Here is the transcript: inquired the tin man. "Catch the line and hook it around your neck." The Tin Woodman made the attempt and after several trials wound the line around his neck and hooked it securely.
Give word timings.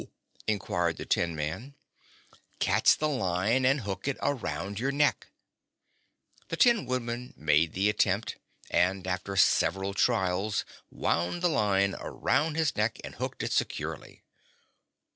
inquired 0.47 0.97
the 0.97 1.05
tin 1.05 1.35
man. 1.35 1.75
"Catch 2.57 2.97
the 2.97 3.07
line 3.07 3.65
and 3.67 3.81
hook 3.81 4.07
it 4.07 4.17
around 4.19 4.79
your 4.79 4.91
neck." 4.91 5.27
The 6.47 6.57
Tin 6.57 6.87
Woodman 6.87 7.35
made 7.37 7.73
the 7.73 7.87
attempt 7.87 8.37
and 8.71 9.05
after 9.05 9.35
several 9.35 9.93
trials 9.93 10.65
wound 10.89 11.43
the 11.43 11.49
line 11.49 11.93
around 11.99 12.55
his 12.55 12.75
neck 12.75 12.99
and 13.03 13.13
hooked 13.13 13.43
it 13.43 13.51
securely. 13.51 14.23